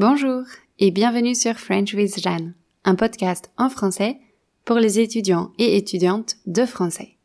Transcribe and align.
Bonjour 0.00 0.44
et 0.78 0.90
bienvenue 0.90 1.34
sur 1.34 1.58
French 1.58 1.92
with 1.92 2.18
Jeanne, 2.22 2.54
un 2.84 2.94
podcast 2.94 3.50
en 3.58 3.68
français 3.68 4.16
pour 4.64 4.76
les 4.76 4.98
étudiants 4.98 5.52
et 5.58 5.76
étudiantes 5.76 6.36
de 6.46 6.64
français. 6.64 7.18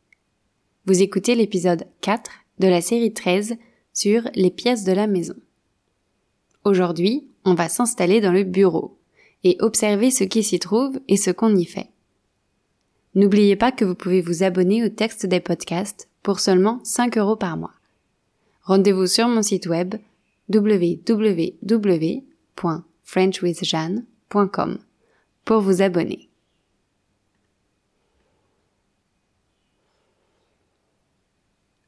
Vous 0.84 1.00
écoutez 1.00 1.34
l'épisode 1.34 1.86
4 2.02 2.30
de 2.58 2.68
la 2.68 2.82
série 2.82 3.14
13 3.14 3.56
sur 3.94 4.28
les 4.34 4.50
pièces 4.50 4.84
de 4.84 4.92
la 4.92 5.06
maison. 5.06 5.36
Aujourd'hui, 6.64 7.26
on 7.46 7.54
va 7.54 7.70
s'installer 7.70 8.20
dans 8.20 8.32
le 8.32 8.44
bureau 8.44 8.98
et 9.42 9.56
observer 9.60 10.10
ce 10.10 10.24
qui 10.24 10.42
s'y 10.42 10.58
trouve 10.58 11.00
et 11.08 11.16
ce 11.16 11.30
qu'on 11.30 11.56
y 11.56 11.64
fait. 11.64 11.88
N'oubliez 13.14 13.56
pas 13.56 13.72
que 13.72 13.86
vous 13.86 13.94
pouvez 13.94 14.20
vous 14.20 14.42
abonner 14.42 14.84
au 14.84 14.90
texte 14.90 15.24
des 15.24 15.40
podcasts 15.40 16.10
pour 16.22 16.40
seulement 16.40 16.80
5 16.84 17.16
euros 17.16 17.36
par 17.36 17.56
mois. 17.56 17.72
Rendez-vous 18.64 19.06
sur 19.06 19.28
mon 19.28 19.40
site 19.40 19.66
web 19.66 19.94
www.frenchwithjeanne.com 22.62 24.78
pour 25.44 25.60
vous 25.60 25.82
abonner. 25.82 26.28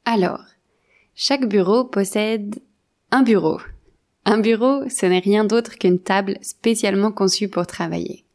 Alors, 0.05 0.43
chaque 1.13 1.47
bureau 1.47 1.83
possède 1.83 2.59
un 3.11 3.21
bureau. 3.21 3.59
Un 4.25 4.39
bureau, 4.39 4.87
ce 4.89 5.05
n'est 5.05 5.19
rien 5.19 5.43
d'autre 5.43 5.77
qu'une 5.77 5.99
table 5.99 6.37
spécialement 6.41 7.11
conçue 7.11 7.47
pour 7.47 7.67
travailler. 7.67 8.25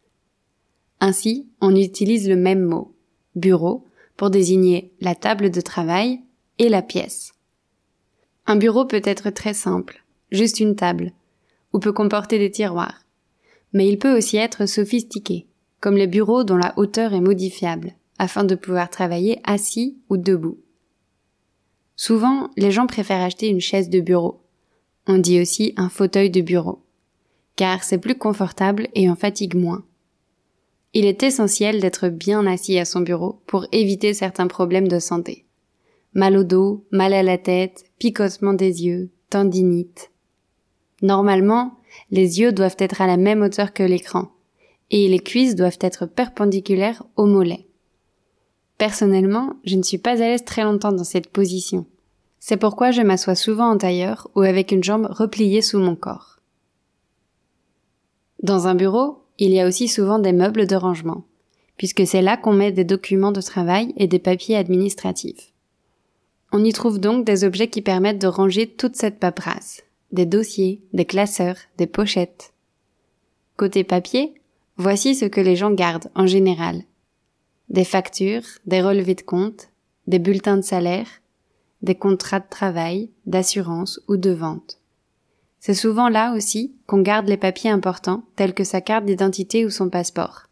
Ainsi, 1.01 1.49
on 1.61 1.75
utilise 1.75 2.29
le 2.29 2.37
même 2.37 2.63
mot, 2.63 2.95
bureau, 3.35 3.87
pour 4.17 4.31
désigner 4.31 4.93
la 5.01 5.15
table 5.15 5.51
de 5.51 5.61
travail 5.61 6.21
et 6.59 6.69
la 6.69 6.83
pièce. 6.83 7.35
Un 8.47 8.57
bureau 8.57 8.85
peut 8.85 9.03
être 9.05 9.31
très 9.31 9.55
simple, 9.55 10.05
juste 10.31 10.61
une 10.61 10.77
table, 10.77 11.13
ou 11.75 11.79
peut 11.79 11.93
comporter 11.93 12.39
des 12.39 12.51
tiroirs. 12.51 13.05
Mais 13.75 13.87
il 13.87 13.99
peut 13.99 14.17
aussi 14.17 14.39
être 14.39 14.65
sophistiqué, 14.65 15.47
comme 15.81 15.99
les 15.99 16.07
bureaux 16.07 16.43
dont 16.43 16.57
la 16.57 16.73
hauteur 16.79 17.13
est 17.13 17.21
modifiable, 17.21 17.93
afin 18.19 18.45
de 18.45 18.55
pouvoir 18.55 18.89
travailler 18.89 19.41
assis 19.45 19.99
ou 20.09 20.17
debout. 20.17 20.59
Souvent, 21.97 22.51
les 22.57 22.71
gens 22.71 22.87
préfèrent 22.87 23.21
acheter 23.21 23.49
une 23.49 23.61
chaise 23.61 23.91
de 23.91 24.01
bureau. 24.01 24.41
On 25.07 25.19
dit 25.19 25.39
aussi 25.39 25.75
un 25.77 25.91
fauteuil 25.91 26.31
de 26.31 26.41
bureau, 26.41 26.83
car 27.57 27.85
c'est 27.85 27.99
plus 27.99 28.17
confortable 28.17 28.89
et 28.95 29.11
en 29.11 29.17
fatigue 29.17 29.55
moins. 29.55 29.85
Il 30.95 31.05
est 31.05 31.23
essentiel 31.23 31.83
d'être 31.83 32.09
bien 32.09 32.47
assis 32.47 32.79
à 32.79 32.87
son 32.87 33.01
bureau 33.01 33.43
pour 33.47 33.67
éviter 33.73 34.15
certains 34.15 34.47
problèmes 34.47 34.89
de 34.89 34.99
santé 34.99 35.45
mal 36.15 36.37
au 36.37 36.45
dos, 36.45 36.87
mal 36.91 37.13
à 37.13 37.23
la 37.23 37.39
tête, 37.39 37.85
picotement 37.99 38.55
des 38.55 38.85
yeux, 38.85 39.11
tendinite. 39.31 40.11
Normalement, 41.05 41.75
les 42.11 42.41
yeux 42.41 42.51
doivent 42.51 42.79
être 42.79 43.03
à 43.03 43.07
la 43.07 43.19
même 43.19 43.43
hauteur 43.43 43.75
que 43.75 43.83
l'écran, 43.83 44.31
et 44.91 45.07
les 45.07 45.19
cuisses 45.19 45.55
doivent 45.55 45.77
être 45.83 46.07
perpendiculaires 46.07 47.03
au 47.17 47.27
mollet. 47.27 47.67
Personnellement, 48.79 49.53
je 49.67 49.77
ne 49.77 49.83
suis 49.83 49.99
pas 49.99 50.13
à 50.13 50.27
l'aise 50.27 50.47
très 50.47 50.65
longtemps 50.65 50.93
dans 50.93 51.05
cette 51.05 51.29
position. 51.29 51.85
C'est 52.41 52.57
pourquoi 52.57 52.91
je 52.91 53.03
m'assois 53.03 53.35
souvent 53.35 53.69
en 53.69 53.77
tailleur 53.77 54.31
ou 54.35 54.41
avec 54.41 54.73
une 54.73 54.83
jambe 54.83 55.07
repliée 55.11 55.61
sous 55.61 55.79
mon 55.79 55.95
corps. 55.95 56.41
Dans 58.43 58.67
un 58.67 58.75
bureau, 58.75 59.25
il 59.39 59.51
y 59.51 59.61
a 59.61 59.69
aussi 59.69 59.89
souvent 59.89 60.19
des 60.19 60.33
meubles 60.33 60.67
de 60.67 60.75
rangement, 60.75 61.25
puisque 61.77 62.07
c'est 62.07 62.23
là 62.23 62.39
qu'on 62.39 62.55
met 62.55 62.73
des 62.73 62.85
documents 62.85 63.33
de 63.33 63.43
travail 63.43 63.93
et 63.99 64.07
des 64.07 64.19
papiers 64.19 64.57
administratifs. 64.57 65.53
On 66.51 66.65
y 66.65 66.73
trouve 66.73 66.99
donc 66.99 67.27
des 67.27 67.45
objets 67.45 67.69
qui 67.69 67.83
permettent 67.83 68.23
de 68.23 68.27
ranger 68.27 68.69
toute 68.69 68.97
cette 68.97 69.21
paperasse. 69.21 69.83
Des 70.15 70.27
dossiers, 70.27 70.81
des 70.93 71.07
classeurs, 71.07 71.57
des 71.77 71.89
pochettes. 71.89 72.53
Côté 73.57 73.83
papier, 73.83 74.41
voici 74.77 75.17
ce 75.17 75.25
que 75.25 75.41
les 75.41 75.57
gens 75.57 75.73
gardent 75.73 76.09
en 76.15 76.25
général. 76.25 76.85
Des 77.69 77.83
factures, 77.83 78.45
des 78.65 78.81
relevés 78.81 79.17
de 79.17 79.23
compte, 79.23 79.71
des 80.07 80.21
bulletins 80.21 80.57
de 80.57 80.63
salaire, 80.63 81.09
des 81.83 81.97
contrats 81.97 82.39
de 82.39 82.49
travail, 82.49 83.11
d'assurance 83.27 84.01
ou 84.07 84.17
de 84.17 84.31
vente. 84.31 84.79
C'est 85.59 85.75
souvent 85.75 86.09
là 86.09 86.33
aussi 86.37 86.77
qu'on 86.87 87.03
garde 87.03 87.27
les 87.27 87.37
papiers 87.37 87.71
importants 87.71 88.23
tels 88.37 88.55
que 88.55 88.63
sa 88.63 88.81
carte 88.81 89.07
d'identité 89.07 89.67
ou 89.67 89.71
son 89.71 89.91
passeport, 89.91 90.45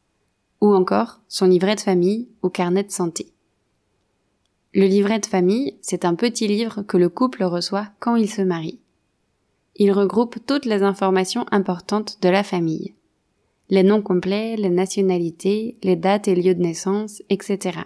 ou 0.61 0.75
encore 0.75 1.21
son 1.29 1.47
livret 1.47 1.77
de 1.77 1.81
famille 1.81 2.27
ou 2.43 2.49
carnet 2.49 2.83
de 2.83 2.91
santé. 2.91 3.29
Le 4.75 4.87
livret 4.87 5.21
de 5.21 5.27
famille, 5.27 5.77
c'est 5.83 6.05
un 6.05 6.17
petit 6.17 6.49
livre 6.49 6.83
que 6.83 6.97
le 6.97 7.09
couple 7.09 7.45
reçoit 7.45 7.91
quand 8.01 8.17
il 8.17 8.29
se 8.29 8.43
marie. 8.43 8.82
Il 9.77 9.93
regroupe 9.93 10.37
toutes 10.47 10.67
les 10.67 10.83
informations 10.83 11.47
importantes 11.51 12.19
de 12.23 12.29
la 12.29 12.43
famille. 12.43 12.95
Les 13.71 13.83
noms 13.83 14.03
complets, 14.03 14.57
les 14.57 14.71
nationalités, 14.71 15.79
les 15.83 15.97
dates 15.97 16.29
et 16.29 16.35
lieux 16.35 16.55
de 16.55 16.63
naissance, 16.63 17.23
etc. 17.31 17.81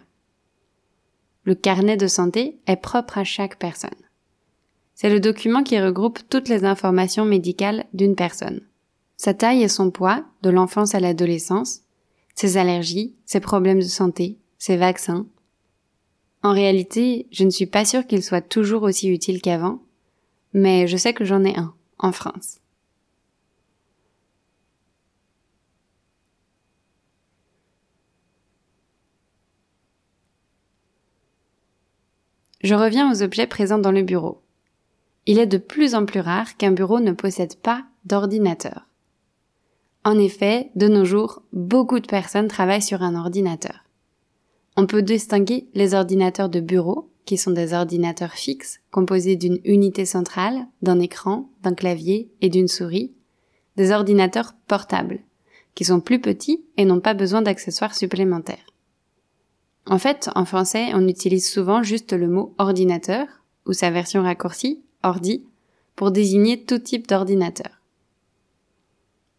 Le 1.44 1.54
carnet 1.54 1.96
de 1.96 2.08
santé 2.08 2.58
est 2.66 2.76
propre 2.76 3.18
à 3.18 3.24
chaque 3.24 3.58
personne. 3.58 3.90
C'est 4.94 5.10
le 5.10 5.20
document 5.20 5.62
qui 5.62 5.80
regroupe 5.80 6.18
toutes 6.28 6.48
les 6.48 6.64
informations 6.64 7.24
médicales 7.24 7.84
d'une 7.94 8.16
personne. 8.16 8.62
Sa 9.16 9.34
taille 9.34 9.62
et 9.62 9.68
son 9.68 9.90
poids, 9.90 10.24
de 10.42 10.50
l'enfance 10.50 10.94
à 10.94 11.00
l'adolescence, 11.00 11.82
ses 12.34 12.56
allergies, 12.56 13.14
ses 13.24 13.40
problèmes 13.40 13.78
de 13.78 13.84
santé, 13.84 14.38
ses 14.58 14.76
vaccins, 14.76 15.26
en 16.46 16.52
réalité, 16.52 17.26
je 17.32 17.42
ne 17.42 17.50
suis 17.50 17.66
pas 17.66 17.84
sûre 17.84 18.06
qu'il 18.06 18.22
soit 18.22 18.40
toujours 18.40 18.84
aussi 18.84 19.08
utile 19.08 19.42
qu'avant, 19.42 19.82
mais 20.52 20.86
je 20.86 20.96
sais 20.96 21.12
que 21.12 21.24
j'en 21.24 21.42
ai 21.42 21.56
un, 21.56 21.74
en 21.98 22.12
France. 22.12 22.60
Je 32.62 32.74
reviens 32.74 33.12
aux 33.12 33.22
objets 33.22 33.46
présents 33.46 33.78
dans 33.78 33.92
le 33.92 34.02
bureau. 34.02 34.42
Il 35.26 35.38
est 35.38 35.46
de 35.46 35.58
plus 35.58 35.94
en 35.94 36.04
plus 36.04 36.20
rare 36.20 36.56
qu'un 36.56 36.72
bureau 36.72 37.00
ne 37.00 37.12
possède 37.12 37.56
pas 37.56 37.84
d'ordinateur. 38.04 38.86
En 40.04 40.18
effet, 40.18 40.70
de 40.74 40.88
nos 40.88 41.04
jours, 41.04 41.42
beaucoup 41.52 42.00
de 42.00 42.06
personnes 42.06 42.48
travaillent 42.48 42.82
sur 42.82 43.02
un 43.02 43.14
ordinateur. 43.14 43.84
On 44.76 44.86
peut 44.86 45.02
distinguer 45.02 45.68
les 45.74 45.94
ordinateurs 45.94 46.48
de 46.48 46.60
bureau, 46.60 47.10
qui 47.26 47.36
sont 47.36 47.50
des 47.50 47.74
ordinateurs 47.74 48.32
fixes, 48.32 48.80
composés 48.90 49.36
d'une 49.36 49.58
unité 49.64 50.06
centrale, 50.06 50.66
d'un 50.80 51.00
écran, 51.00 51.50
d'un 51.62 51.74
clavier 51.74 52.30
et 52.40 52.48
d'une 52.48 52.68
souris, 52.68 53.12
des 53.76 53.90
ordinateurs 53.90 54.54
portables, 54.68 55.20
qui 55.74 55.84
sont 55.84 56.00
plus 56.00 56.20
petits 56.20 56.64
et 56.78 56.84
n'ont 56.84 57.00
pas 57.00 57.14
besoin 57.14 57.42
d'accessoires 57.42 57.94
supplémentaires. 57.94 58.64
En 59.86 59.98
fait, 59.98 60.30
en 60.34 60.44
français, 60.44 60.86
on 60.94 61.06
utilise 61.06 61.48
souvent 61.48 61.82
juste 61.82 62.12
le 62.12 62.28
mot 62.28 62.54
ordinateur, 62.58 63.26
ou 63.66 63.72
sa 63.72 63.90
version 63.90 64.22
raccourcie, 64.22 64.82
ordi, 65.02 65.44
pour 65.96 66.12
désigner 66.12 66.64
tout 66.64 66.78
type 66.78 67.08
d'ordinateur. 67.08 67.80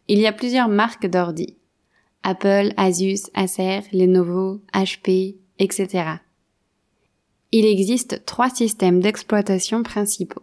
Il 0.08 0.18
y 0.18 0.26
a 0.26 0.32
plusieurs 0.32 0.68
marques 0.68 1.06
d'ordi. 1.06 1.56
Apple, 2.22 2.72
Asus, 2.76 3.30
Acer, 3.34 3.80
Lenovo, 3.92 4.60
HP, 4.74 5.36
etc. 5.58 6.18
Il 7.50 7.64
existe 7.64 8.26
trois 8.26 8.50
systèmes 8.50 9.00
d'exploitation 9.00 9.82
principaux. 9.82 10.42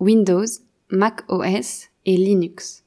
Windows, 0.00 0.46
Mac 0.90 1.20
OS 1.28 1.88
et 2.06 2.16
Linux. 2.16 2.82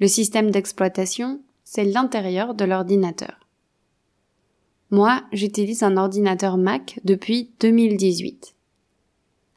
Le 0.00 0.06
système 0.06 0.50
d'exploitation, 0.50 1.42
c'est 1.64 1.84
l'intérieur 1.84 2.54
de 2.54 2.64
l'ordinateur. 2.64 3.46
Moi, 4.90 5.22
j'utilise 5.32 5.82
un 5.82 5.98
ordinateur 5.98 6.56
Mac 6.56 6.98
depuis 7.04 7.50
2018. 7.60 8.54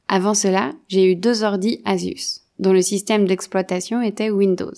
Avant 0.10 0.34
cela, 0.34 0.74
j'ai 0.90 1.10
eu 1.10 1.16
deux 1.16 1.44
ordis 1.44 1.82
Asus, 1.86 2.42
dont 2.60 2.74
le 2.74 2.82
système 2.82 3.26
d'exploitation 3.26 4.02
était 4.02 4.30
Windows. 4.30 4.74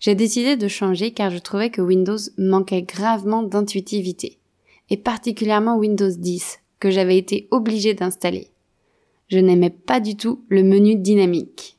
J'ai 0.00 0.14
décidé 0.14 0.56
de 0.56 0.68
changer 0.68 1.10
car 1.10 1.30
je 1.30 1.38
trouvais 1.38 1.68
que 1.68 1.82
Windows 1.82 2.16
manquait 2.38 2.80
gravement 2.80 3.42
d'intuitivité, 3.42 4.38
et 4.88 4.96
particulièrement 4.96 5.76
Windows 5.76 6.10
10, 6.10 6.60
que 6.80 6.90
j'avais 6.90 7.18
été 7.18 7.48
obligé 7.50 7.94
d'installer. 7.94 8.48
Je 9.28 9.38
n'aimais 9.38 9.70
pas 9.70 10.00
du 10.00 10.16
tout 10.16 10.44
le 10.48 10.62
menu 10.62 10.96
dynamique. 10.96 11.78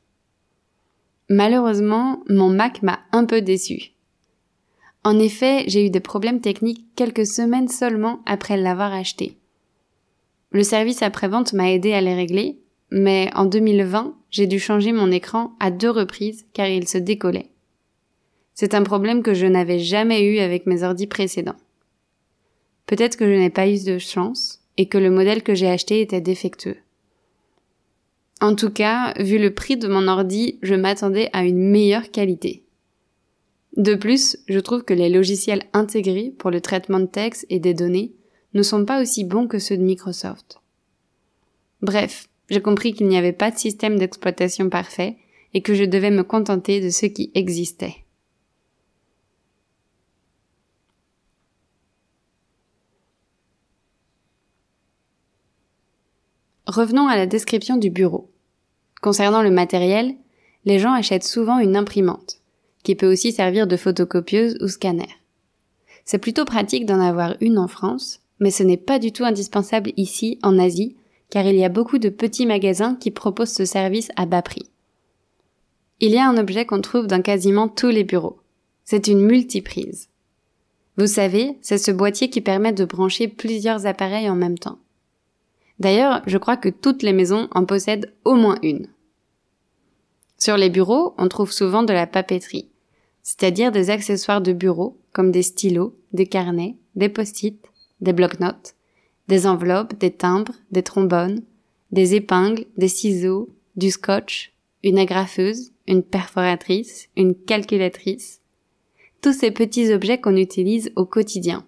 Malheureusement, 1.28 2.22
mon 2.28 2.50
Mac 2.50 2.82
m'a 2.82 3.00
un 3.12 3.24
peu 3.24 3.40
déçu. 3.40 3.92
En 5.04 5.18
effet, 5.18 5.64
j'ai 5.66 5.86
eu 5.86 5.90
des 5.90 6.00
problèmes 6.00 6.40
techniques 6.40 6.84
quelques 6.94 7.26
semaines 7.26 7.68
seulement 7.68 8.20
après 8.26 8.56
l'avoir 8.56 8.92
acheté. 8.92 9.36
Le 10.50 10.62
service 10.62 11.02
après-vente 11.02 11.52
m'a 11.52 11.70
aidé 11.70 11.92
à 11.92 12.00
les 12.00 12.14
régler, 12.14 12.58
mais 12.90 13.30
en 13.34 13.46
2020, 13.46 14.14
j'ai 14.30 14.46
dû 14.46 14.58
changer 14.58 14.92
mon 14.92 15.10
écran 15.10 15.52
à 15.60 15.70
deux 15.70 15.90
reprises 15.90 16.46
car 16.52 16.66
il 16.66 16.88
se 16.88 16.98
décollait. 16.98 17.50
C'est 18.54 18.74
un 18.74 18.82
problème 18.82 19.22
que 19.22 19.32
je 19.32 19.46
n'avais 19.46 19.78
jamais 19.78 20.22
eu 20.22 20.38
avec 20.40 20.66
mes 20.66 20.82
ordis 20.82 21.06
précédents. 21.06 21.56
Peut-être 22.86 23.16
que 23.16 23.24
je 23.24 23.38
n'ai 23.38 23.50
pas 23.50 23.68
eu 23.68 23.82
de 23.84 23.98
chance 23.98 24.59
et 24.76 24.86
que 24.86 24.98
le 24.98 25.10
modèle 25.10 25.42
que 25.42 25.54
j'ai 25.54 25.68
acheté 25.68 26.00
était 26.00 26.20
défectueux. 26.20 26.76
En 28.40 28.54
tout 28.54 28.70
cas, 28.70 29.12
vu 29.18 29.38
le 29.38 29.54
prix 29.54 29.76
de 29.76 29.86
mon 29.86 30.08
ordi, 30.08 30.58
je 30.62 30.74
m'attendais 30.74 31.28
à 31.32 31.44
une 31.44 31.70
meilleure 31.70 32.10
qualité. 32.10 32.64
De 33.76 33.94
plus, 33.94 34.38
je 34.48 34.58
trouve 34.58 34.82
que 34.82 34.94
les 34.94 35.10
logiciels 35.10 35.64
intégrés 35.72 36.32
pour 36.38 36.50
le 36.50 36.60
traitement 36.60 37.00
de 37.00 37.06
texte 37.06 37.46
et 37.50 37.60
des 37.60 37.74
données 37.74 38.12
ne 38.54 38.62
sont 38.62 38.84
pas 38.84 39.00
aussi 39.00 39.24
bons 39.24 39.46
que 39.46 39.58
ceux 39.58 39.76
de 39.76 39.82
Microsoft. 39.82 40.60
Bref, 41.82 42.28
j'ai 42.48 42.60
compris 42.60 42.92
qu'il 42.92 43.06
n'y 43.08 43.16
avait 43.16 43.32
pas 43.32 43.50
de 43.50 43.58
système 43.58 43.98
d'exploitation 43.98 44.68
parfait 44.70 45.16
et 45.54 45.62
que 45.62 45.74
je 45.74 45.84
devais 45.84 46.10
me 46.10 46.24
contenter 46.24 46.80
de 46.80 46.90
ce 46.90 47.06
qui 47.06 47.30
existait. 47.34 47.94
Revenons 56.70 57.08
à 57.08 57.16
la 57.16 57.26
description 57.26 57.76
du 57.76 57.90
bureau. 57.90 58.30
Concernant 59.02 59.42
le 59.42 59.50
matériel, 59.50 60.14
les 60.64 60.78
gens 60.78 60.92
achètent 60.92 61.24
souvent 61.24 61.58
une 61.58 61.74
imprimante, 61.74 62.36
qui 62.84 62.94
peut 62.94 63.10
aussi 63.10 63.32
servir 63.32 63.66
de 63.66 63.76
photocopieuse 63.76 64.56
ou 64.60 64.68
scanner. 64.68 65.08
C'est 66.04 66.18
plutôt 66.18 66.44
pratique 66.44 66.86
d'en 66.86 67.00
avoir 67.00 67.34
une 67.40 67.58
en 67.58 67.66
France, 67.66 68.20
mais 68.38 68.52
ce 68.52 68.62
n'est 68.62 68.76
pas 68.76 69.00
du 69.00 69.10
tout 69.10 69.24
indispensable 69.24 69.90
ici, 69.96 70.38
en 70.44 70.60
Asie, 70.60 70.94
car 71.28 71.44
il 71.44 71.56
y 71.56 71.64
a 71.64 71.68
beaucoup 71.68 71.98
de 71.98 72.08
petits 72.08 72.46
magasins 72.46 72.94
qui 72.94 73.10
proposent 73.10 73.52
ce 73.52 73.64
service 73.64 74.12
à 74.14 74.24
bas 74.24 74.42
prix. 74.42 74.70
Il 75.98 76.12
y 76.12 76.18
a 76.18 76.28
un 76.28 76.36
objet 76.36 76.66
qu'on 76.66 76.82
trouve 76.82 77.08
dans 77.08 77.20
quasiment 77.20 77.66
tous 77.66 77.88
les 77.88 78.04
bureaux. 78.04 78.38
C'est 78.84 79.08
une 79.08 79.26
multiprise. 79.26 80.08
Vous 80.96 81.08
savez, 81.08 81.58
c'est 81.62 81.78
ce 81.78 81.90
boîtier 81.90 82.30
qui 82.30 82.40
permet 82.40 82.72
de 82.72 82.84
brancher 82.84 83.26
plusieurs 83.26 83.86
appareils 83.86 84.30
en 84.30 84.36
même 84.36 84.58
temps. 84.58 84.78
D'ailleurs, 85.80 86.22
je 86.26 86.38
crois 86.38 86.58
que 86.58 86.68
toutes 86.68 87.02
les 87.02 87.14
maisons 87.14 87.48
en 87.52 87.64
possèdent 87.64 88.12
au 88.24 88.34
moins 88.34 88.58
une. 88.62 88.86
Sur 90.38 90.56
les 90.56 90.70
bureaux, 90.70 91.14
on 91.18 91.28
trouve 91.28 91.52
souvent 91.52 91.82
de 91.82 91.92
la 91.92 92.06
papeterie, 92.06 92.68
c'est-à-dire 93.22 93.72
des 93.72 93.90
accessoires 93.90 94.42
de 94.42 94.52
bureau 94.52 94.98
comme 95.12 95.32
des 95.32 95.42
stylos, 95.42 95.96
des 96.12 96.26
carnets, 96.26 96.76
des 96.96 97.08
post-it, 97.08 97.66
des 98.00 98.12
bloc-notes, 98.12 98.74
des 99.28 99.46
enveloppes, 99.46 99.98
des 99.98 100.10
timbres, 100.10 100.54
des 100.70 100.82
trombones, 100.82 101.42
des 101.92 102.14
épingles, 102.14 102.66
des 102.76 102.88
ciseaux, 102.88 103.48
du 103.76 103.90
scotch, 103.90 104.52
une 104.82 104.98
agrafeuse, 104.98 105.72
une 105.86 106.02
perforatrice, 106.02 107.08
une 107.16 107.34
calculatrice. 107.34 108.40
Tous 109.22 109.32
ces 109.32 109.50
petits 109.50 109.92
objets 109.92 110.20
qu'on 110.20 110.36
utilise 110.36 110.92
au 110.96 111.04
quotidien. 111.04 111.66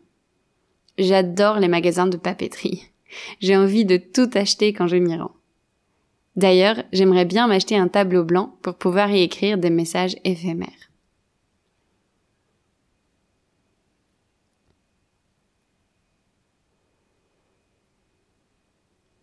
J'adore 0.99 1.59
les 1.59 1.69
magasins 1.69 2.07
de 2.07 2.17
papeterie. 2.17 2.92
J'ai 3.41 3.57
envie 3.57 3.85
de 3.85 3.97
tout 3.97 4.31
acheter 4.35 4.73
quand 4.73 4.87
je 4.87 4.97
m'y 4.97 5.17
rends. 5.17 5.35
D'ailleurs, 6.37 6.83
j'aimerais 6.93 7.25
bien 7.25 7.47
m'acheter 7.47 7.77
un 7.77 7.89
tableau 7.89 8.25
blanc 8.25 8.57
pour 8.63 8.75
pouvoir 8.75 9.11
y 9.11 9.23
écrire 9.23 9.59
des 9.59 9.71
messages 9.71 10.17
éphémères. 10.25 10.91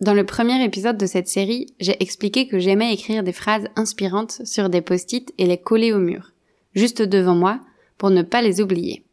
Dans 0.02 0.14
le 0.14 0.26
premier 0.26 0.64
épisode 0.64 0.98
de 0.98 1.06
cette 1.06 1.28
série, 1.28 1.68
j'ai 1.82 2.02
expliqué 2.02 2.48
que 2.48 2.58
j'aimais 2.58 2.94
écrire 2.94 3.22
des 3.22 3.34
phrases 3.34 3.68
inspirantes 3.76 4.46
sur 4.46 4.70
des 4.70 4.82
post-it 4.82 5.34
et 5.38 5.46
les 5.46 5.58
coller 5.58 5.92
au 5.92 6.00
mur, 6.00 6.32
juste 6.74 7.02
devant 7.02 7.36
moi, 7.36 7.60
pour 7.98 8.10
ne 8.10 8.22
pas 8.22 8.42
les 8.42 8.62
oublier. 8.62 9.04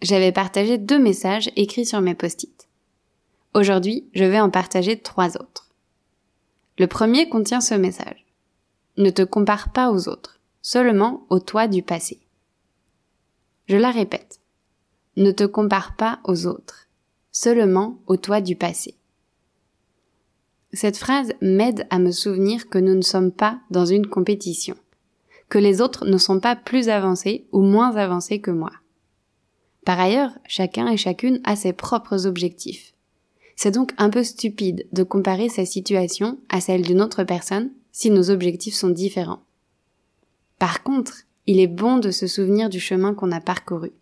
J'avais 0.00 0.32
partagé 0.32 0.78
deux 0.78 0.98
messages 0.98 1.50
écrits 1.54 1.84
sur 1.84 2.00
mes 2.00 2.14
post-it. 2.14 2.59
Aujourd'hui, 3.52 4.08
je 4.14 4.24
vais 4.24 4.38
en 4.38 4.48
partager 4.48 5.00
trois 5.00 5.36
autres. 5.36 5.70
Le 6.78 6.86
premier 6.86 7.28
contient 7.28 7.60
ce 7.60 7.74
message. 7.74 8.24
Ne 8.96 9.10
te 9.10 9.22
compare 9.22 9.72
pas 9.72 9.90
aux 9.90 10.08
autres, 10.08 10.38
seulement 10.62 11.26
au 11.30 11.40
toi 11.40 11.66
du 11.66 11.82
passé. 11.82 12.20
Je 13.66 13.76
la 13.76 13.90
répète. 13.90 14.40
Ne 15.16 15.32
te 15.32 15.44
compare 15.44 15.96
pas 15.96 16.20
aux 16.24 16.46
autres, 16.46 16.86
seulement 17.32 17.98
au 18.06 18.16
toi 18.16 18.40
du 18.40 18.54
passé. 18.54 18.94
Cette 20.72 20.96
phrase 20.96 21.32
m'aide 21.40 21.88
à 21.90 21.98
me 21.98 22.12
souvenir 22.12 22.68
que 22.68 22.78
nous 22.78 22.94
ne 22.94 23.02
sommes 23.02 23.32
pas 23.32 23.58
dans 23.70 23.84
une 23.84 24.06
compétition, 24.06 24.76
que 25.48 25.58
les 25.58 25.80
autres 25.80 26.06
ne 26.06 26.18
sont 26.18 26.38
pas 26.38 26.54
plus 26.54 26.88
avancés 26.88 27.48
ou 27.50 27.62
moins 27.62 27.96
avancés 27.96 28.40
que 28.40 28.52
moi. 28.52 28.70
Par 29.84 29.98
ailleurs, 29.98 30.38
chacun 30.46 30.86
et 30.86 30.96
chacune 30.96 31.40
a 31.42 31.56
ses 31.56 31.72
propres 31.72 32.26
objectifs. 32.26 32.94
C'est 33.62 33.72
donc 33.72 33.92
un 33.98 34.08
peu 34.08 34.24
stupide 34.24 34.86
de 34.92 35.02
comparer 35.02 35.50
sa 35.50 35.66
situation 35.66 36.38
à 36.48 36.62
celle 36.62 36.80
d'une 36.80 37.02
autre 37.02 37.24
personne 37.24 37.70
si 37.92 38.10
nos 38.10 38.30
objectifs 38.30 38.72
sont 38.72 38.88
différents. 38.88 39.42
Par 40.58 40.82
contre, 40.82 41.24
il 41.46 41.60
est 41.60 41.66
bon 41.66 41.98
de 41.98 42.10
se 42.10 42.26
souvenir 42.26 42.70
du 42.70 42.80
chemin 42.80 43.12
qu'on 43.12 43.32
a 43.32 43.40
parcouru. 43.42 43.92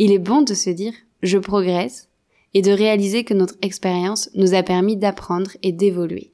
Il 0.00 0.10
est 0.10 0.18
bon 0.18 0.42
de 0.42 0.54
se 0.54 0.70
dire 0.70 0.92
je 1.22 1.38
progresse 1.38 2.08
et 2.52 2.62
de 2.62 2.72
réaliser 2.72 3.22
que 3.22 3.32
notre 3.32 3.54
expérience 3.62 4.28
nous 4.34 4.54
a 4.54 4.64
permis 4.64 4.96
d'apprendre 4.96 5.52
et 5.62 5.70
d'évoluer. 5.70 6.32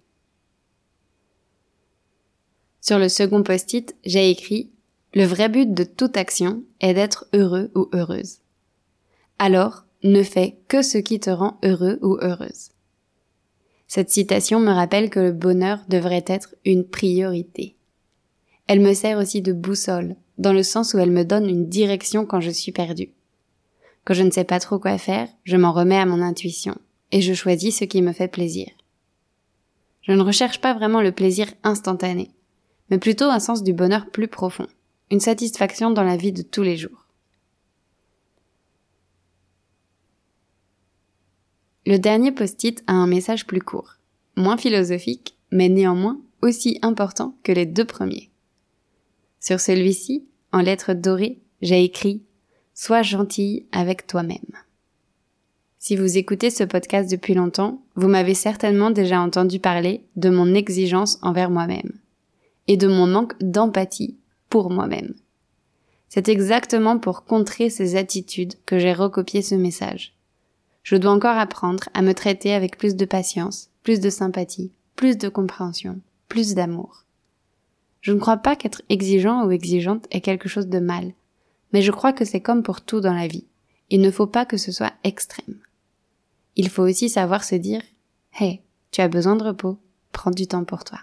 Sur 2.80 2.98
le 2.98 3.10
second 3.10 3.42
post-it, 3.42 3.94
j'ai 4.06 4.30
écrit 4.30 4.70
Le 5.12 5.24
vrai 5.24 5.50
but 5.50 5.74
de 5.74 5.84
toute 5.84 6.16
action 6.16 6.62
est 6.80 6.94
d'être 6.94 7.26
heureux 7.34 7.70
ou 7.74 7.90
heureuse. 7.92 8.38
Alors, 9.38 9.84
ne 10.02 10.22
fais 10.22 10.56
que 10.68 10.82
ce 10.82 10.98
qui 10.98 11.20
te 11.20 11.30
rend 11.30 11.58
heureux 11.62 11.98
ou 12.02 12.16
heureuse. 12.20 12.70
Cette 13.86 14.10
citation 14.10 14.60
me 14.60 14.72
rappelle 14.72 15.10
que 15.10 15.20
le 15.20 15.32
bonheur 15.32 15.80
devrait 15.88 16.24
être 16.26 16.54
une 16.64 16.84
priorité. 16.84 17.76
Elle 18.66 18.80
me 18.80 18.94
sert 18.94 19.18
aussi 19.18 19.42
de 19.42 19.52
boussole, 19.52 20.14
dans 20.38 20.52
le 20.52 20.62
sens 20.62 20.94
où 20.94 20.98
elle 20.98 21.10
me 21.10 21.24
donne 21.24 21.48
une 21.48 21.68
direction 21.68 22.24
quand 22.24 22.40
je 22.40 22.50
suis 22.50 22.72
perdue. 22.72 23.10
Quand 24.04 24.14
je 24.14 24.22
ne 24.22 24.30
sais 24.30 24.44
pas 24.44 24.60
trop 24.60 24.78
quoi 24.78 24.96
faire, 24.96 25.28
je 25.44 25.56
m'en 25.56 25.72
remets 25.72 25.98
à 25.98 26.06
mon 26.06 26.22
intuition 26.22 26.76
et 27.12 27.20
je 27.20 27.34
choisis 27.34 27.78
ce 27.78 27.84
qui 27.84 28.00
me 28.00 28.12
fait 28.12 28.28
plaisir. 28.28 28.68
Je 30.02 30.12
ne 30.12 30.22
recherche 30.22 30.60
pas 30.60 30.72
vraiment 30.72 31.02
le 31.02 31.12
plaisir 31.12 31.48
instantané, 31.62 32.30
mais 32.88 32.98
plutôt 32.98 33.26
un 33.26 33.40
sens 33.40 33.62
du 33.62 33.72
bonheur 33.72 34.10
plus 34.10 34.28
profond, 34.28 34.66
une 35.10 35.20
satisfaction 35.20 35.90
dans 35.90 36.04
la 36.04 36.16
vie 36.16 36.32
de 36.32 36.42
tous 36.42 36.62
les 36.62 36.76
jours. 36.76 37.06
Le 41.90 41.98
dernier 41.98 42.30
post-it 42.30 42.84
a 42.86 42.92
un 42.92 43.08
message 43.08 43.48
plus 43.48 43.60
court, 43.60 43.96
moins 44.36 44.56
philosophique, 44.56 45.36
mais 45.50 45.68
néanmoins 45.68 46.20
aussi 46.40 46.78
important 46.82 47.34
que 47.42 47.50
les 47.50 47.66
deux 47.66 47.84
premiers. 47.84 48.30
Sur 49.40 49.58
celui-ci, 49.58 50.24
en 50.52 50.60
lettres 50.60 50.94
dorées, 50.94 51.40
j'ai 51.62 51.82
écrit 51.82 52.22
Sois 52.74 53.02
gentil 53.02 53.66
avec 53.72 54.06
toi-même. 54.06 54.38
Si 55.80 55.96
vous 55.96 56.16
écoutez 56.16 56.50
ce 56.50 56.62
podcast 56.62 57.10
depuis 57.10 57.34
longtemps, 57.34 57.82
vous 57.96 58.06
m'avez 58.06 58.34
certainement 58.34 58.92
déjà 58.92 59.20
entendu 59.20 59.58
parler 59.58 60.04
de 60.14 60.30
mon 60.30 60.54
exigence 60.54 61.18
envers 61.22 61.50
moi-même 61.50 61.98
et 62.68 62.76
de 62.76 62.86
mon 62.86 63.08
manque 63.08 63.34
d'empathie 63.40 64.16
pour 64.48 64.70
moi-même. 64.70 65.14
C'est 66.08 66.28
exactement 66.28 67.00
pour 67.00 67.24
contrer 67.24 67.68
ces 67.68 67.96
attitudes 67.96 68.54
que 68.64 68.78
j'ai 68.78 68.92
recopié 68.92 69.42
ce 69.42 69.56
message. 69.56 70.14
Je 70.82 70.96
dois 70.96 71.12
encore 71.12 71.36
apprendre 71.36 71.88
à 71.94 72.02
me 72.02 72.14
traiter 72.14 72.52
avec 72.52 72.78
plus 72.78 72.96
de 72.96 73.04
patience, 73.04 73.70
plus 73.82 74.00
de 74.00 74.10
sympathie, 74.10 74.72
plus 74.96 75.18
de 75.18 75.28
compréhension, 75.28 76.00
plus 76.28 76.54
d'amour. 76.54 77.04
Je 78.00 78.12
ne 78.12 78.18
crois 78.18 78.38
pas 78.38 78.56
qu'être 78.56 78.82
exigeant 78.88 79.44
ou 79.44 79.50
exigeante 79.50 80.06
est 80.10 80.22
quelque 80.22 80.48
chose 80.48 80.68
de 80.68 80.78
mal. 80.78 81.12
Mais 81.72 81.82
je 81.82 81.92
crois 81.92 82.12
que 82.12 82.24
c'est 82.24 82.40
comme 82.40 82.62
pour 82.62 82.80
tout 82.80 83.00
dans 83.00 83.14
la 83.14 83.26
vie. 83.26 83.46
Il 83.90 84.00
ne 84.00 84.10
faut 84.10 84.26
pas 84.26 84.46
que 84.46 84.56
ce 84.56 84.72
soit 84.72 84.92
extrême. 85.04 85.58
Il 86.56 86.68
faut 86.68 86.82
aussi 86.82 87.08
savoir 87.08 87.44
se 87.44 87.54
dire, 87.54 87.82
hey, 88.38 88.62
tu 88.90 89.00
as 89.00 89.08
besoin 89.08 89.36
de 89.36 89.44
repos, 89.44 89.78
prends 90.12 90.30
du 90.30 90.46
temps 90.46 90.64
pour 90.64 90.84
toi. 90.84 90.98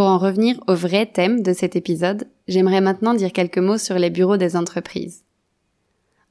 Pour 0.00 0.08
en 0.08 0.16
revenir 0.16 0.58
au 0.66 0.74
vrai 0.74 1.04
thème 1.04 1.42
de 1.42 1.52
cet 1.52 1.76
épisode, 1.76 2.26
j'aimerais 2.48 2.80
maintenant 2.80 3.12
dire 3.12 3.34
quelques 3.34 3.58
mots 3.58 3.76
sur 3.76 3.98
les 3.98 4.08
bureaux 4.08 4.38
des 4.38 4.56
entreprises. 4.56 5.24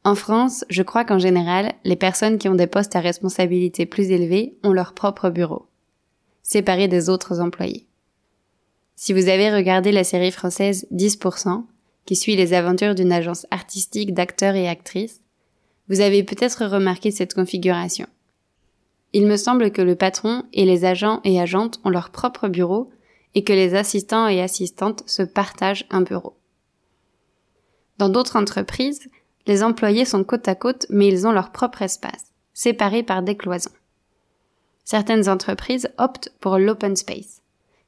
En 0.04 0.16
France, 0.16 0.66
je 0.72 0.82
crois 0.82 1.06
qu'en 1.06 1.20
général, 1.20 1.74
les 1.84 1.96
personnes 1.96 2.40
qui 2.40 2.50
ont 2.50 2.56
des 2.56 2.66
postes 2.66 2.96
à 2.96 3.00
responsabilité 3.00 3.86
plus 3.86 4.10
élevés 4.10 4.58
ont 4.64 4.74
leur 4.74 4.96
propre 4.96 5.30
bureau, 5.30 5.68
séparés 6.42 6.88
des 6.88 7.10
autres 7.10 7.42
employés. 7.42 7.86
Si 8.96 9.14
vous 9.14 9.30
avez 9.30 9.54
regardé 9.54 9.92
la 9.92 10.04
série 10.04 10.32
française 10.32 10.88
10%, 10.92 11.64
qui 12.08 12.16
suit 12.16 12.36
les 12.36 12.54
aventures 12.54 12.96
d'une 12.96 13.12
agence 13.12 13.46
artistique 13.52 14.16
d'acteurs 14.16 14.56
et 14.56 14.68
actrices, 14.68 15.22
vous 15.90 16.02
avez 16.02 16.24
peut-être 16.24 16.66
remarqué 16.66 17.12
cette 17.12 17.36
configuration. 17.36 18.08
Il 19.14 19.28
me 19.28 19.38
semble 19.38 19.70
que 19.70 19.84
le 19.84 19.96
patron 19.96 20.42
et 20.54 20.66
les 20.66 20.86
agents 20.86 21.22
et 21.24 21.40
agentes 21.40 21.80
ont 21.84 21.92
leur 21.92 22.10
propre 22.10 22.48
bureau 22.48 22.90
et 23.36 23.44
que 23.44 23.54
les 23.54 23.76
assistants 23.76 24.28
et 24.28 24.42
assistantes 24.42 25.04
se 25.08 25.22
partagent 25.22 25.86
un 25.90 26.02
bureau. 26.02 26.38
Dans 27.98 28.10
d'autres 28.10 28.38
entreprises, 28.38 29.10
les 29.46 29.64
employés 29.64 30.06
sont 30.06 30.24
côte 30.24 30.48
à 30.48 30.56
côte 30.56 30.86
mais 30.90 31.08
ils 31.08 31.28
ont 31.28 31.32
leur 31.32 31.52
propre 31.52 31.82
espace, 31.82 32.32
séparés 32.54 33.04
par 33.04 33.22
des 33.22 33.36
cloisons. 33.36 33.72
Certaines 34.86 35.30
entreprises 35.30 35.90
optent 35.98 36.34
pour 36.40 36.58
l'open 36.58 36.96
space, 36.96 37.42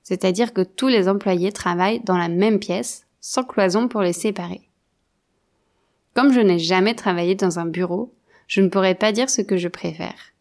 c'est-à-dire 0.03 0.53
que 0.53 0.61
tous 0.61 0.87
les 0.87 1.07
employés 1.07 1.51
travaillent 1.51 2.03
dans 2.03 2.17
la 2.17 2.29
même 2.29 2.59
pièce, 2.59 3.05
sans 3.19 3.43
cloison 3.43 3.87
pour 3.87 4.01
les 4.01 4.13
séparer. 4.13 4.61
Comme 6.13 6.33
je 6.33 6.41
n'ai 6.41 6.59
jamais 6.59 6.95
travaillé 6.95 7.35
dans 7.35 7.59
un 7.59 7.65
bureau, 7.65 8.13
je 8.47 8.61
ne 8.61 8.67
pourrais 8.67 8.95
pas 8.95 9.11
dire 9.11 9.29
ce 9.29 9.41
que 9.41 9.55
je 9.55 9.69
préfère. 9.69 10.33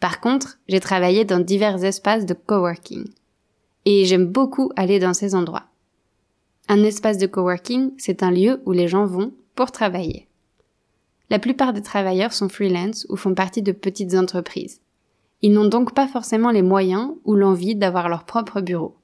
Par 0.00 0.20
contre, 0.20 0.58
j'ai 0.66 0.80
travaillé 0.80 1.24
dans 1.24 1.38
divers 1.38 1.84
espaces 1.84 2.26
de 2.26 2.34
coworking. 2.34 3.04
Et 3.84 4.04
j'aime 4.04 4.26
beaucoup 4.26 4.70
aller 4.76 4.98
dans 4.98 5.14
ces 5.14 5.34
endroits. 5.34 5.64
Un 6.68 6.84
espace 6.84 7.18
de 7.18 7.26
coworking, 7.26 7.92
c'est 7.98 8.22
un 8.22 8.30
lieu 8.30 8.62
où 8.64 8.72
les 8.72 8.88
gens 8.88 9.06
vont 9.06 9.32
pour 9.54 9.72
travailler. 9.72 10.28
La 11.30 11.38
plupart 11.38 11.72
des 11.72 11.82
travailleurs 11.82 12.32
sont 12.32 12.48
freelance 12.48 13.06
ou 13.08 13.16
font 13.16 13.34
partie 13.34 13.62
de 13.62 13.72
petites 13.72 14.14
entreprises. 14.14 14.80
Ils 15.40 15.52
n'ont 15.52 15.68
donc 15.68 15.94
pas 15.94 16.06
forcément 16.06 16.50
les 16.50 16.62
moyens 16.62 17.14
ou 17.24 17.34
l'envie 17.34 17.74
d'avoir 17.74 18.08
leur 18.08 18.24
propre 18.24 18.60
bureau. 18.60 18.96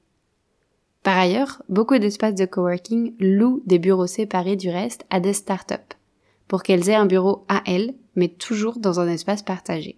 Par 1.03 1.17
ailleurs, 1.17 1.63
beaucoup 1.69 1.97
d'espaces 1.97 2.35
de 2.35 2.45
coworking 2.45 3.15
louent 3.19 3.61
des 3.65 3.79
bureaux 3.79 4.07
séparés 4.07 4.55
du 4.55 4.69
reste 4.69 5.05
à 5.09 5.19
des 5.19 5.33
startups, 5.33 5.95
pour 6.47 6.63
qu'elles 6.63 6.89
aient 6.89 6.95
un 6.95 7.05
bureau 7.05 7.45
à 7.47 7.61
elles, 7.65 7.93
mais 8.15 8.27
toujours 8.27 8.79
dans 8.79 8.99
un 8.99 9.07
espace 9.07 9.43
partagé. 9.43 9.97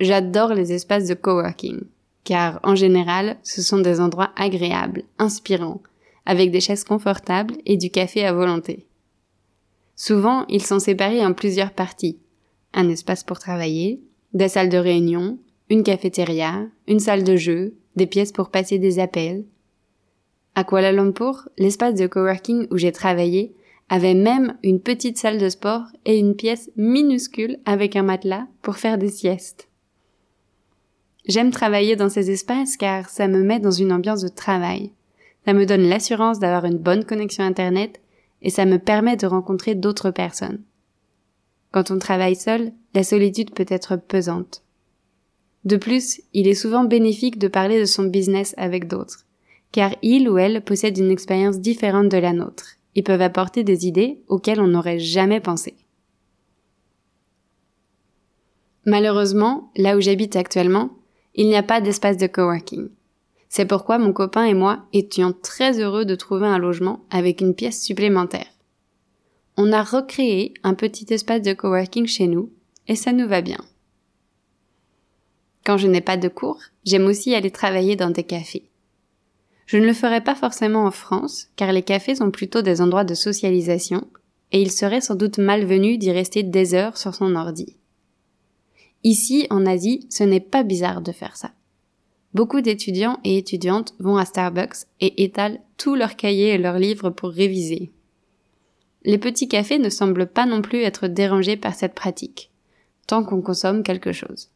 J'adore 0.00 0.54
les 0.54 0.72
espaces 0.72 1.08
de 1.08 1.14
coworking, 1.14 1.80
car 2.28 2.60
en 2.62 2.74
général, 2.74 3.38
ce 3.42 3.62
sont 3.62 3.78
des 3.78 4.00
endroits 4.00 4.32
agréables, 4.36 5.04
inspirants, 5.18 5.80
avec 6.26 6.50
des 6.50 6.60
chaises 6.60 6.84
confortables 6.84 7.54
et 7.64 7.78
du 7.78 7.88
café 7.88 8.26
à 8.26 8.34
volonté. 8.34 8.86
Souvent, 9.96 10.44
ils 10.50 10.62
sont 10.62 10.78
séparés 10.78 11.24
en 11.24 11.32
plusieurs 11.32 11.72
parties. 11.72 12.18
Un 12.74 12.90
espace 12.90 13.24
pour 13.24 13.38
travailler, 13.38 14.02
des 14.34 14.48
salles 14.48 14.68
de 14.68 14.76
réunion, 14.76 15.38
une 15.70 15.82
cafétéria, 15.82 16.66
une 16.86 17.00
salle 17.00 17.24
de 17.24 17.36
jeu, 17.36 17.78
des 17.96 18.06
pièces 18.06 18.32
pour 18.32 18.50
passer 18.50 18.78
des 18.78 18.98
appels, 18.98 19.46
à 20.54 20.64
Kuala 20.64 20.92
Lumpur, 20.92 21.48
l'espace 21.56 21.94
de 21.94 22.06
coworking 22.06 22.66
où 22.70 22.76
j'ai 22.76 22.92
travaillé 22.92 23.54
avait 23.88 24.12
même 24.12 24.58
une 24.62 24.80
petite 24.80 25.16
salle 25.16 25.38
de 25.38 25.48
sport 25.48 25.84
et 26.04 26.18
une 26.18 26.36
pièce 26.36 26.70
minuscule 26.76 27.58
avec 27.64 27.96
un 27.96 28.02
matelas 28.02 28.48
pour 28.60 28.76
faire 28.76 28.98
des 28.98 29.08
siestes. 29.08 29.67
J'aime 31.28 31.50
travailler 31.50 31.94
dans 31.94 32.08
ces 32.08 32.30
espaces 32.30 32.76
car 32.76 33.08
ça 33.10 33.28
me 33.28 33.42
met 33.42 33.60
dans 33.60 33.70
une 33.70 33.92
ambiance 33.92 34.22
de 34.22 34.28
travail. 34.28 34.92
Ça 35.44 35.52
me 35.52 35.66
donne 35.66 35.88
l'assurance 35.88 36.38
d'avoir 36.38 36.64
une 36.64 36.78
bonne 36.78 37.04
connexion 37.04 37.44
Internet 37.44 38.00
et 38.42 38.50
ça 38.50 38.64
me 38.64 38.78
permet 38.78 39.16
de 39.16 39.26
rencontrer 39.26 39.74
d'autres 39.74 40.10
personnes. 40.10 40.62
Quand 41.70 41.90
on 41.90 41.98
travaille 41.98 42.36
seul, 42.36 42.72
la 42.94 43.02
solitude 43.02 43.52
peut 43.52 43.66
être 43.68 43.96
pesante. 43.96 44.62
De 45.64 45.76
plus, 45.76 46.22
il 46.32 46.48
est 46.48 46.54
souvent 46.54 46.84
bénéfique 46.84 47.38
de 47.38 47.48
parler 47.48 47.78
de 47.78 47.84
son 47.84 48.04
business 48.04 48.54
avec 48.56 48.88
d'autres 48.88 49.26
car 49.72 49.94
il 50.02 50.28
ou 50.28 50.38
elle 50.38 50.62
possède 50.62 50.98
une 50.98 51.10
expérience 51.10 51.60
différente 51.60 52.08
de 52.08 52.16
la 52.16 52.32
nôtre. 52.32 52.76
Ils 52.94 53.04
peuvent 53.04 53.22
apporter 53.22 53.64
des 53.64 53.86
idées 53.86 54.22
auxquelles 54.28 54.60
on 54.60 54.66
n'aurait 54.66 54.98
jamais 54.98 55.40
pensé. 55.40 55.76
Malheureusement, 58.84 59.70
là 59.76 59.96
où 59.96 60.00
j'habite 60.00 60.36
actuellement, 60.36 60.90
il 61.38 61.46
n'y 61.46 61.56
a 61.56 61.62
pas 61.62 61.80
d'espace 61.80 62.16
de 62.16 62.26
coworking. 62.26 62.88
C'est 63.48 63.64
pourquoi 63.64 63.98
mon 63.98 64.12
copain 64.12 64.44
et 64.44 64.54
moi 64.54 64.80
étions 64.92 65.32
très 65.32 65.80
heureux 65.80 66.04
de 66.04 66.16
trouver 66.16 66.48
un 66.48 66.58
logement 66.58 67.04
avec 67.10 67.40
une 67.40 67.54
pièce 67.54 67.80
supplémentaire. 67.80 68.48
On 69.56 69.72
a 69.72 69.84
recréé 69.84 70.52
un 70.64 70.74
petit 70.74 71.06
espace 71.14 71.42
de 71.42 71.52
coworking 71.52 72.08
chez 72.08 72.26
nous 72.26 72.50
et 72.88 72.96
ça 72.96 73.12
nous 73.12 73.28
va 73.28 73.40
bien. 73.40 73.60
Quand 75.64 75.76
je 75.76 75.86
n'ai 75.86 76.00
pas 76.00 76.16
de 76.16 76.28
cours, 76.28 76.58
j'aime 76.84 77.06
aussi 77.06 77.34
aller 77.36 77.52
travailler 77.52 77.94
dans 77.94 78.10
des 78.10 78.24
cafés. 78.24 78.68
Je 79.66 79.76
ne 79.76 79.86
le 79.86 79.92
ferai 79.92 80.20
pas 80.20 80.34
forcément 80.34 80.86
en 80.86 80.90
France, 80.90 81.50
car 81.54 81.72
les 81.72 81.82
cafés 81.82 82.16
sont 82.16 82.32
plutôt 82.32 82.62
des 82.62 82.80
endroits 82.80 83.04
de 83.04 83.14
socialisation, 83.14 84.08
et 84.50 84.60
il 84.60 84.72
serait 84.72 85.02
sans 85.02 85.14
doute 85.14 85.38
malvenu 85.38 85.98
d'y 85.98 86.10
rester 86.10 86.42
des 86.42 86.74
heures 86.74 86.96
sur 86.96 87.14
son 87.14 87.36
ordi. 87.36 87.76
Ici, 89.04 89.46
en 89.50 89.66
Asie, 89.66 90.06
ce 90.10 90.24
n'est 90.24 90.40
pas 90.40 90.62
bizarre 90.62 91.00
de 91.00 91.12
faire 91.12 91.36
ça. 91.36 91.52
Beaucoup 92.34 92.60
d'étudiants 92.60 93.18
et 93.24 93.38
étudiantes 93.38 93.94
vont 93.98 94.16
à 94.16 94.24
Starbucks 94.24 94.86
et 95.00 95.24
étalent 95.24 95.58
tous 95.76 95.94
leurs 95.94 96.16
cahiers 96.16 96.50
et 96.50 96.58
leurs 96.58 96.78
livres 96.78 97.10
pour 97.10 97.30
réviser. 97.30 97.90
Les 99.04 99.18
petits 99.18 99.48
cafés 99.48 99.78
ne 99.78 99.88
semblent 99.88 100.26
pas 100.26 100.44
non 100.44 100.60
plus 100.60 100.82
être 100.82 101.06
dérangés 101.06 101.56
par 101.56 101.74
cette 101.74 101.94
pratique, 101.94 102.50
tant 103.06 103.24
qu'on 103.24 103.40
consomme 103.40 103.82
quelque 103.82 104.12
chose. 104.12 104.50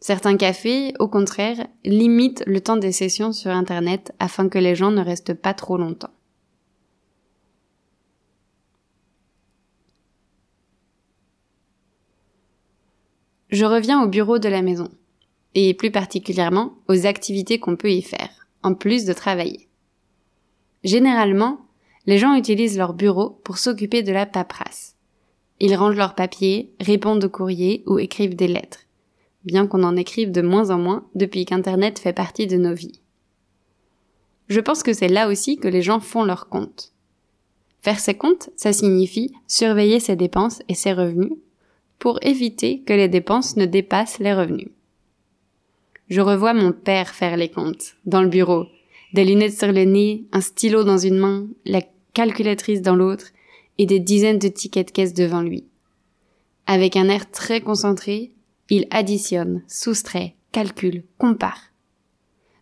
Certains 0.00 0.36
cafés, 0.36 0.94
au 0.98 1.08
contraire, 1.08 1.66
limitent 1.84 2.42
le 2.46 2.60
temps 2.60 2.76
des 2.76 2.92
sessions 2.92 3.32
sur 3.32 3.50
Internet 3.50 4.12
afin 4.18 4.48
que 4.48 4.58
les 4.58 4.74
gens 4.74 4.90
ne 4.90 5.02
restent 5.02 5.34
pas 5.34 5.54
trop 5.54 5.76
longtemps. 5.76 6.15
Je 13.56 13.64
reviens 13.64 14.02
au 14.02 14.06
bureau 14.06 14.38
de 14.38 14.50
la 14.50 14.60
maison, 14.60 14.90
et 15.54 15.72
plus 15.72 15.90
particulièrement 15.90 16.74
aux 16.88 17.06
activités 17.06 17.58
qu'on 17.58 17.76
peut 17.76 17.90
y 17.90 18.02
faire, 18.02 18.46
en 18.62 18.74
plus 18.74 19.06
de 19.06 19.14
travailler. 19.14 19.66
Généralement, 20.84 21.60
les 22.04 22.18
gens 22.18 22.34
utilisent 22.34 22.76
leur 22.76 22.92
bureau 22.92 23.40
pour 23.44 23.56
s'occuper 23.56 24.02
de 24.02 24.12
la 24.12 24.26
paperasse. 24.26 24.94
Ils 25.58 25.74
rangent 25.74 25.96
leurs 25.96 26.14
papiers, 26.14 26.74
répondent 26.80 27.24
aux 27.24 27.30
courriers 27.30 27.82
ou 27.86 27.98
écrivent 27.98 28.36
des 28.36 28.46
lettres 28.46 28.80
bien 29.46 29.68
qu'on 29.68 29.84
en 29.84 29.96
écrive 29.96 30.32
de 30.32 30.42
moins 30.42 30.70
en 30.70 30.78
moins 30.78 31.06
depuis 31.14 31.44
qu'Internet 31.46 31.98
fait 32.00 32.12
partie 32.12 32.48
de 32.48 32.56
nos 32.56 32.74
vies. 32.74 33.00
Je 34.48 34.60
pense 34.60 34.82
que 34.82 34.92
c'est 34.92 35.08
là 35.08 35.28
aussi 35.28 35.56
que 35.56 35.68
les 35.68 35.82
gens 35.82 36.00
font 36.00 36.24
leurs 36.24 36.48
comptes. 36.48 36.92
Faire 37.80 38.00
ses 38.00 38.14
comptes, 38.14 38.50
ça 38.56 38.72
signifie 38.72 39.32
surveiller 39.46 40.00
ses 40.00 40.16
dépenses 40.16 40.62
et 40.68 40.74
ses 40.74 40.92
revenus 40.92 41.32
pour 41.98 42.18
éviter 42.22 42.80
que 42.80 42.92
les 42.92 43.08
dépenses 43.08 43.56
ne 43.56 43.66
dépassent 43.66 44.18
les 44.18 44.34
revenus. 44.34 44.68
Je 46.08 46.20
revois 46.20 46.54
mon 46.54 46.72
père 46.72 47.14
faire 47.14 47.36
les 47.36 47.48
comptes, 47.48 47.96
dans 48.04 48.22
le 48.22 48.28
bureau, 48.28 48.66
des 49.12 49.24
lunettes 49.24 49.58
sur 49.58 49.72
le 49.72 49.84
nez, 49.84 50.24
un 50.32 50.40
stylo 50.40 50.84
dans 50.84 50.98
une 50.98 51.18
main, 51.18 51.48
la 51.64 51.82
calculatrice 52.14 52.82
dans 52.82 52.94
l'autre, 52.94 53.26
et 53.78 53.86
des 53.86 54.00
dizaines 54.00 54.38
de 54.38 54.48
tickets 54.48 54.88
de 54.88 54.92
caisse 54.92 55.14
devant 55.14 55.42
lui. 55.42 55.64
Avec 56.66 56.96
un 56.96 57.08
air 57.08 57.30
très 57.30 57.60
concentré, 57.60 58.32
il 58.70 58.86
additionne, 58.90 59.62
soustrait, 59.68 60.34
calcule, 60.52 61.04
compare. 61.18 61.72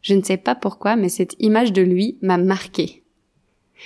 Je 0.03 0.15
ne 0.15 0.23
sais 0.23 0.37
pas 0.37 0.55
pourquoi, 0.55 0.97
mais 0.97 1.09
cette 1.09 1.37
image 1.39 1.73
de 1.73 1.83
lui 1.83 2.19
m'a 2.21 2.37
marqué. 2.37 3.03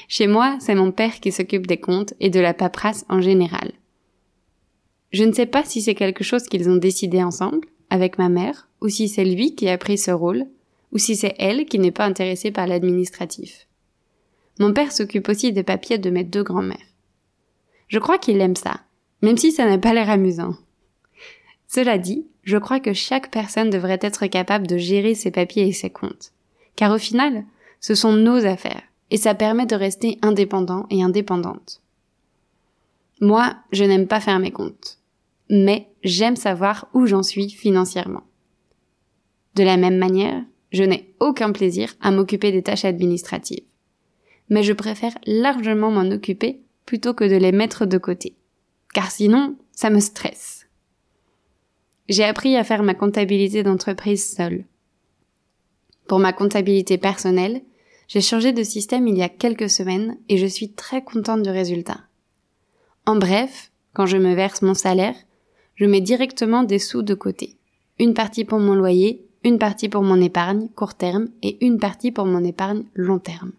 Chez 0.08 0.26
moi, 0.26 0.56
c'est 0.60 0.74
mon 0.74 0.92
père 0.92 1.20
qui 1.20 1.32
s'occupe 1.32 1.66
des 1.66 1.78
comptes 1.78 2.14
et 2.20 2.30
de 2.30 2.40
la 2.40 2.54
paperasse 2.54 3.04
en 3.08 3.20
général. 3.20 3.72
Je 5.10 5.24
ne 5.24 5.32
sais 5.32 5.46
pas 5.46 5.64
si 5.64 5.80
c'est 5.80 5.94
quelque 5.94 6.24
chose 6.24 6.44
qu'ils 6.44 6.68
ont 6.68 6.76
décidé 6.76 7.22
ensemble, 7.22 7.66
avec 7.90 8.18
ma 8.18 8.28
mère, 8.28 8.68
ou 8.80 8.88
si 8.88 9.08
c'est 9.08 9.24
lui 9.24 9.54
qui 9.54 9.68
a 9.68 9.78
pris 9.78 9.96
ce 9.96 10.10
rôle, 10.10 10.46
ou 10.92 10.98
si 10.98 11.16
c'est 11.16 11.34
elle 11.38 11.66
qui 11.66 11.78
n'est 11.78 11.90
pas 11.90 12.04
intéressée 12.04 12.50
par 12.50 12.66
l'administratif. 12.66 13.66
Mon 14.58 14.72
père 14.72 14.92
s'occupe 14.92 15.28
aussi 15.28 15.52
des 15.52 15.62
papiers 15.62 15.98
de 15.98 16.10
mes 16.10 16.24
deux 16.24 16.42
grands-mères. 16.42 16.76
Je 17.88 17.98
crois 17.98 18.18
qu'il 18.18 18.40
aime 18.40 18.56
ça, 18.56 18.80
même 19.22 19.38
si 19.38 19.52
ça 19.52 19.66
n'a 19.66 19.78
pas 19.78 19.94
l'air 19.94 20.10
amusant. 20.10 20.54
Cela 21.68 21.98
dit, 21.98 22.26
je 22.42 22.56
crois 22.56 22.80
que 22.80 22.92
chaque 22.92 23.30
personne 23.30 23.70
devrait 23.70 23.98
être 24.00 24.26
capable 24.26 24.66
de 24.66 24.76
gérer 24.76 25.14
ses 25.14 25.30
papiers 25.30 25.68
et 25.68 25.72
ses 25.72 25.90
comptes. 25.90 26.32
Car 26.76 26.94
au 26.94 26.98
final, 26.98 27.44
ce 27.80 27.94
sont 27.94 28.12
nos 28.12 28.44
affaires, 28.46 28.82
et 29.10 29.16
ça 29.16 29.34
permet 29.34 29.66
de 29.66 29.76
rester 29.76 30.18
indépendant 30.22 30.86
et 30.90 31.02
indépendante. 31.02 31.80
Moi, 33.20 33.56
je 33.72 33.84
n'aime 33.84 34.06
pas 34.06 34.20
faire 34.20 34.38
mes 34.38 34.52
comptes, 34.52 34.97
mais 35.50 35.88
j'aime 36.02 36.36
savoir 36.36 36.88
où 36.94 37.06
j'en 37.06 37.22
suis 37.22 37.50
financièrement. 37.50 38.24
De 39.54 39.62
la 39.64 39.76
même 39.76 39.98
manière, 39.98 40.42
je 40.70 40.84
n'ai 40.84 41.14
aucun 41.20 41.52
plaisir 41.52 41.94
à 42.00 42.10
m'occuper 42.10 42.52
des 42.52 42.62
tâches 42.62 42.84
administratives. 42.84 43.64
Mais 44.50 44.62
je 44.62 44.72
préfère 44.72 45.16
largement 45.26 45.90
m'en 45.90 46.10
occuper 46.10 46.62
plutôt 46.86 47.14
que 47.14 47.24
de 47.24 47.36
les 47.36 47.52
mettre 47.52 47.86
de 47.86 47.98
côté. 47.98 48.36
Car 48.94 49.10
sinon, 49.10 49.56
ça 49.72 49.90
me 49.90 50.00
stresse. 50.00 50.66
J'ai 52.08 52.24
appris 52.24 52.56
à 52.56 52.64
faire 52.64 52.82
ma 52.82 52.94
comptabilité 52.94 53.62
d'entreprise 53.62 54.34
seule. 54.34 54.64
Pour 56.06 56.18
ma 56.18 56.32
comptabilité 56.32 56.96
personnelle, 56.96 57.62
j'ai 58.08 58.22
changé 58.22 58.52
de 58.52 58.62
système 58.62 59.06
il 59.06 59.18
y 59.18 59.22
a 59.22 59.28
quelques 59.28 59.68
semaines 59.68 60.16
et 60.30 60.38
je 60.38 60.46
suis 60.46 60.72
très 60.72 61.04
contente 61.04 61.42
du 61.42 61.50
résultat. 61.50 62.00
En 63.04 63.16
bref, 63.16 63.70
quand 63.92 64.06
je 64.06 64.16
me 64.16 64.34
verse 64.34 64.62
mon 64.62 64.72
salaire, 64.72 65.14
je 65.78 65.86
mets 65.86 66.00
directement 66.00 66.64
des 66.64 66.80
sous 66.80 67.02
de 67.02 67.14
côté. 67.14 67.54
Une 68.00 68.12
partie 68.12 68.44
pour 68.44 68.58
mon 68.58 68.74
loyer, 68.74 69.24
une 69.44 69.58
partie 69.58 69.88
pour 69.88 70.02
mon 70.02 70.20
épargne 70.20 70.68
court 70.74 70.94
terme 70.94 71.28
et 71.42 71.64
une 71.64 71.78
partie 71.78 72.10
pour 72.10 72.26
mon 72.26 72.42
épargne 72.42 72.82
long 72.94 73.20
terme. 73.20 73.52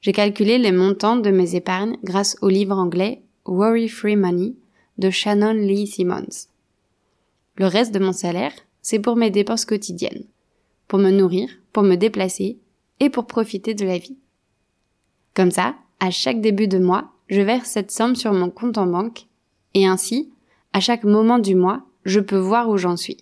J'ai 0.00 0.12
calculé 0.12 0.56
les 0.56 0.72
montants 0.72 1.18
de 1.18 1.30
mes 1.30 1.54
épargnes 1.54 1.98
grâce 2.02 2.38
au 2.40 2.48
livre 2.48 2.76
anglais 2.76 3.20
Worry 3.44 3.88
Free 3.88 4.16
Money 4.16 4.54
de 4.96 5.10
Shannon 5.10 5.52
Lee 5.52 5.86
Simmons. 5.86 6.48
Le 7.56 7.66
reste 7.66 7.92
de 7.92 7.98
mon 7.98 8.12
salaire, 8.12 8.54
c'est 8.80 8.98
pour 8.98 9.16
mes 9.16 9.30
dépenses 9.30 9.66
quotidiennes, 9.66 10.24
pour 10.88 10.98
me 10.98 11.10
nourrir, 11.10 11.50
pour 11.74 11.82
me 11.82 11.96
déplacer 11.96 12.58
et 12.98 13.10
pour 13.10 13.26
profiter 13.26 13.74
de 13.74 13.84
la 13.84 13.98
vie. 13.98 14.16
Comme 15.34 15.50
ça, 15.50 15.74
à 16.00 16.10
chaque 16.10 16.40
début 16.40 16.68
de 16.68 16.78
mois, 16.78 17.12
je 17.28 17.42
verse 17.42 17.68
cette 17.68 17.90
somme 17.90 18.16
sur 18.16 18.32
mon 18.32 18.48
compte 18.48 18.78
en 18.78 18.86
banque 18.86 19.26
et 19.74 19.86
ainsi, 19.86 20.32
à 20.72 20.80
chaque 20.80 21.04
moment 21.04 21.38
du 21.38 21.54
mois, 21.54 21.82
je 22.04 22.20
peux 22.20 22.38
voir 22.38 22.68
où 22.68 22.76
j'en 22.76 22.96
suis. 22.96 23.18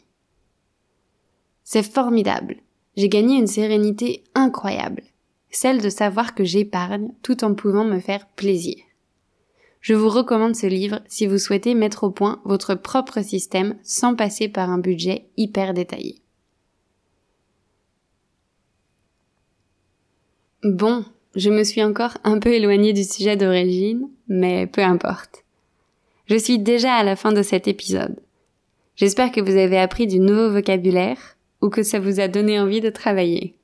C'est 1.65 1.83
formidable. 1.83 2.57
J'ai 2.97 3.09
gagné 3.09 3.37
une 3.37 3.47
sérénité 3.47 4.25
incroyable, 4.35 5.03
celle 5.51 5.81
de 5.81 5.89
savoir 5.89 6.35
que 6.35 6.45
j'épargne 6.45 7.11
tout 7.23 7.45
en 7.45 7.55
pouvant 7.55 7.85
me 7.85 8.01
faire 8.01 8.27
plaisir. 8.29 8.77
Je 9.81 9.95
vous 9.95 10.09
recommande 10.09 10.57
ce 10.57 10.67
livre 10.67 11.01
si 11.07 11.27
vous 11.27 11.39
souhaitez 11.39 11.75
mettre 11.75 12.05
au 12.05 12.11
point 12.11 12.41
votre 12.45 12.75
propre 12.75 13.23
système 13.23 13.77
sans 13.83 14.15
passer 14.15 14.49
par 14.49 14.71
un 14.71 14.79
budget 14.79 15.29
hyper 15.37 15.73
détaillé. 15.73 16.21
Bon, 20.65 21.05
je 21.37 21.51
me 21.51 21.63
suis 21.63 21.85
encore 21.85 22.19
un 22.25 22.41
peu 22.41 22.53
éloignée 22.53 22.93
du 22.93 23.05
sujet 23.05 23.37
d'origine, 23.37 24.09
mais 24.27 24.67
peu 24.67 24.83
importe. 24.83 25.45
Je 26.29 26.37
suis 26.37 26.59
déjà 26.59 26.95
à 26.95 27.05
la 27.05 27.17
fin 27.17 27.33
de 27.33 27.43
cet 27.43 27.69
épisode. 27.69 28.21
J'espère 28.97 29.33
que 29.33 29.41
vous 29.41 29.57
avez 29.57 29.79
appris 29.79 30.07
du 30.07 30.21
nouveau 30.21 30.51
vocabulaire 30.51 31.37
ou 31.63 31.71
que 31.71 31.83
ça 31.83 32.01
vous 32.01 32.21
a 32.21 32.29
donné 32.29 32.61
envie 32.61 32.83
de 32.83 32.91
travailler. 32.91 33.55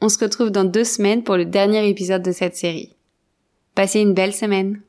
On 0.00 0.08
se 0.08 0.18
retrouve 0.18 0.50
dans 0.50 0.64
deux 0.64 0.84
semaines 0.84 1.22
pour 1.22 1.36
le 1.36 1.44
dernier 1.44 1.88
épisode 1.88 2.22
de 2.22 2.32
cette 2.32 2.56
série. 2.56 2.96
Passez 3.76 4.00
une 4.00 4.14
belle 4.14 4.34
semaine. 4.34 4.80